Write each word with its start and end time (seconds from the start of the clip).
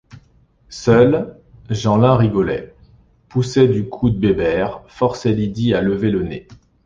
Seul, 0.69 1.35
Jeanlin 1.69 2.15
rigolait, 2.17 2.73
poussait 3.29 3.67
du 3.67 3.87
coude 3.87 4.19
Bébert, 4.19 4.81
forçait 4.87 5.31
Lydie 5.31 5.75
à 5.75 5.81
lever 5.81 6.09
le 6.09 6.23
nez. 6.23 6.47